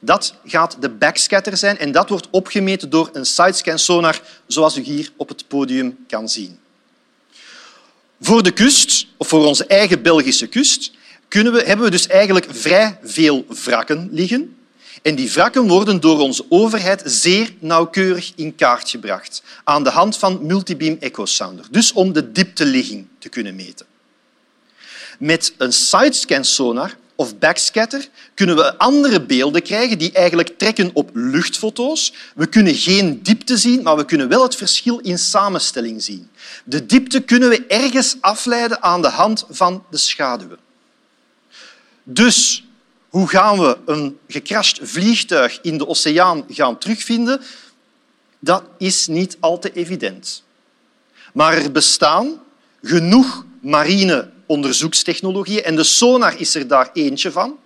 Dat 0.00 0.34
gaat 0.44 0.76
de 0.80 0.88
backscatter 0.88 1.56
zijn 1.56 1.78
en 1.78 1.92
dat 1.92 2.08
wordt 2.08 2.28
opgemeten 2.30 2.90
door 2.90 3.10
een 3.12 3.26
sidescan 3.26 3.78
sonar, 3.78 4.20
zoals 4.46 4.76
u 4.76 4.82
hier 4.82 5.10
op 5.16 5.28
het 5.28 5.48
podium 5.48 5.96
kan 6.08 6.28
zien. 6.28 6.58
Voor 8.20 8.42
de 8.42 8.50
kust, 8.50 9.06
of 9.16 9.28
voor 9.28 9.46
onze 9.46 9.66
eigen 9.66 10.02
Belgische 10.02 10.46
kust, 10.46 10.92
kunnen 11.28 11.52
we, 11.52 11.62
hebben 11.62 11.84
we 11.84 11.90
dus 11.90 12.06
eigenlijk 12.06 12.46
vrij 12.50 12.98
veel 13.02 13.44
wrakken 13.64 14.08
liggen. 14.12 14.56
En 15.02 15.14
die 15.14 15.32
wrakken 15.32 15.68
worden 15.68 16.00
door 16.00 16.18
onze 16.18 16.44
overheid 16.48 17.02
zeer 17.04 17.54
nauwkeurig 17.58 18.32
in 18.34 18.54
kaart 18.54 18.90
gebracht 18.90 19.42
aan 19.64 19.84
de 19.84 19.90
hand 19.90 20.16
van 20.16 20.46
multibeam 20.46 20.96
echo 21.00 21.24
sounder, 21.24 21.66
dus 21.70 21.92
om 21.92 22.12
de 22.12 22.32
diepteligging 22.32 23.06
te 23.18 23.28
kunnen 23.28 23.54
meten. 23.54 23.86
Met 25.18 25.54
een 25.58 25.72
sidescan 25.72 26.44
sonar 26.44 26.96
of 27.16 27.38
backscatter 27.38 28.08
kunnen 28.34 28.56
we 28.56 28.78
andere 28.78 29.22
beelden 29.22 29.62
krijgen 29.62 29.98
die 29.98 30.12
eigenlijk 30.12 30.58
trekken 30.58 30.90
op 30.92 31.10
luchtfoto's. 31.12 32.12
We 32.34 32.46
kunnen 32.46 32.74
geen 32.74 33.22
diepte 33.22 33.56
zien, 33.56 33.82
maar 33.82 33.96
we 33.96 34.04
kunnen 34.04 34.28
wel 34.28 34.42
het 34.42 34.56
verschil 34.56 34.98
in 34.98 35.18
samenstelling 35.18 36.02
zien. 36.02 36.30
De 36.64 36.86
diepte 36.86 37.20
kunnen 37.20 37.48
we 37.48 37.66
ergens 37.66 38.16
afleiden 38.20 38.82
aan 38.82 39.02
de 39.02 39.08
hand 39.08 39.44
van 39.50 39.84
de 39.90 39.96
schaduwen. 39.96 40.58
Dus 42.02 42.64
hoe 43.08 43.28
gaan 43.28 43.58
we 43.58 43.78
een 43.86 44.18
gecrashed 44.28 44.78
vliegtuig 44.82 45.58
in 45.62 45.78
de 45.78 45.88
oceaan 45.88 46.44
gaan 46.48 46.78
terugvinden? 46.78 47.40
Dat 48.38 48.62
is 48.78 49.06
niet 49.06 49.36
al 49.40 49.58
te 49.58 49.72
evident. 49.72 50.42
Maar 51.32 51.52
er 51.52 51.72
bestaan 51.72 52.42
genoeg 52.82 53.44
marine 53.60 54.30
onderzoekstechnologieën 54.46 55.62
en 55.62 55.76
de 55.76 55.84
sonar 55.84 56.40
is 56.40 56.54
er 56.54 56.68
daar 56.68 56.90
eentje 56.92 57.32
van, 57.32 57.58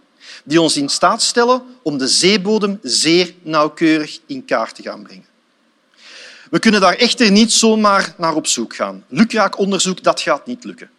die 0.44 0.60
ons 0.60 0.76
in 0.76 0.88
staat 0.88 1.22
stellen 1.22 1.62
om 1.82 1.99
de 1.99 2.08
zeebodem 2.08 2.78
zeer 2.82 3.34
nauwkeurig 3.42 4.18
in 4.26 4.44
kaart 4.44 4.75
te 4.75 4.82
gaan 4.82 5.02
brengen. 5.02 5.28
We 6.50 6.58
kunnen 6.58 6.80
daar 6.80 6.94
echter 6.94 7.30
niet 7.30 7.52
zomaar 7.52 8.14
naar 8.16 8.34
op 8.34 8.46
zoek 8.46 8.75
gaan. 8.75 9.04
Lukraak 9.08 9.58
onderzoek 9.58 10.02
dat 10.02 10.20
gaat 10.20 10.46
niet 10.46 10.64
lukken. 10.64 10.90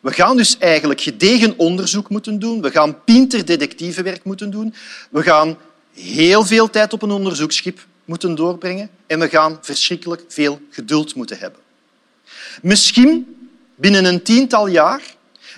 We 0.00 0.12
gaan 0.12 0.36
dus 0.36 0.58
eigenlijk 0.58 1.00
gedegen 1.00 1.58
onderzoek 1.58 2.08
moeten 2.08 2.38
doen. 2.38 2.62
We 2.62 2.70
gaan 2.70 3.04
pinter 3.04 3.44
detectivewerk 3.44 4.24
moeten 4.24 4.50
doen. 4.50 4.74
We 5.10 5.22
gaan 5.22 5.58
heel 5.92 6.44
veel 6.44 6.70
tijd 6.70 6.92
op 6.92 7.02
een 7.02 7.10
onderzoeksschip 7.10 7.86
moeten 8.04 8.34
doorbrengen 8.34 8.90
en 9.06 9.18
we 9.18 9.28
gaan 9.28 9.58
verschrikkelijk 9.60 10.24
veel 10.28 10.60
geduld 10.70 11.14
moeten 11.14 11.38
hebben. 11.38 11.60
Misschien 12.62 13.41
binnen 13.82 14.04
een 14.04 14.22
tiental 14.22 14.66
jaar 14.66 15.02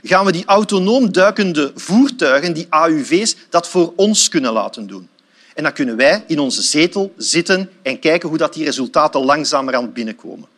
gaan 0.02 0.25
we 0.25 0.33
die 0.33 0.45
autonoom 0.45 1.12
duikende 1.12 1.73
voertuigen, 1.75 2.52
die 2.52 2.66
AUV's, 2.69 3.37
dat 3.50 3.69
voor 3.69 3.93
ons 3.97 4.28
kunnen 4.28 4.52
laten 4.52 4.87
doen. 4.87 5.09
En 5.54 5.62
dan 5.62 5.73
kunnen 5.73 5.97
wij 5.97 6.25
in 6.26 6.38
onze 6.38 6.62
zetel 6.62 7.12
zitten 7.16 7.71
en 7.83 7.99
kijken 7.99 8.28
hoe 8.28 8.38
dat 8.38 8.54
die 8.54 8.64
resultaten 8.64 9.25
langzamerhand 9.25 9.95
binnenkomen. 9.95 10.49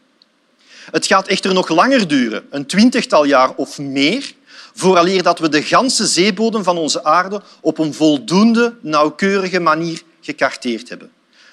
Het 0.91 1.07
gaat 1.07 1.27
echter 1.27 1.55
nog 1.55 1.69
langer 1.69 2.09
duren, 2.09 2.47
een 2.51 2.67
twintigtal 2.67 3.25
jaar 3.25 3.55
of 3.55 3.79
meer, 3.79 4.33
vooraleer 4.75 5.23
dat 5.23 5.39
we 5.39 5.49
de 5.49 5.63
ganse 5.63 6.07
zeebodem 6.07 6.63
van 6.63 6.79
onze 6.79 7.05
aarde 7.05 7.43
op 7.61 7.79
een 7.79 7.95
voldoende 7.95 8.75
nauwkeurige 8.81 9.61
manier 9.61 10.03
gekarteerd 10.21 10.89
hebben. 10.89 11.11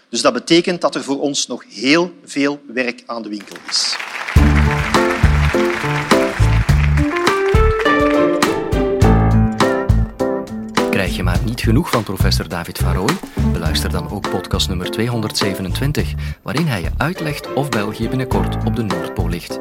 Dus 0.09 0.21
dat 0.21 0.33
betekent 0.33 0.81
dat 0.81 0.95
er 0.95 1.03
voor 1.03 1.19
ons 1.19 1.47
nog 1.47 1.63
heel 1.69 2.13
veel 2.25 2.61
werk 2.67 3.03
aan 3.05 3.21
de 3.21 3.29
winkel 3.29 3.55
is. 3.69 3.95
Krijg 10.93 11.15
je 11.15 11.23
maar 11.23 11.39
niet 11.45 11.61
genoeg 11.61 11.89
van 11.89 12.03
professor 12.03 12.49
David 12.49 12.77
Van 12.77 12.93
Rooij? 12.93 13.15
Beluister 13.51 13.89
dan 13.89 14.09
ook 14.09 14.29
podcast 14.29 14.67
nummer 14.67 14.91
227, 14.91 16.13
waarin 16.41 16.67
hij 16.67 16.81
je 16.81 16.89
uitlegt 16.97 17.53
of 17.53 17.69
België 17.69 18.09
binnenkort 18.09 18.65
op 18.65 18.75
de 18.75 18.83
Noordpool 18.83 19.29
ligt. 19.29 19.59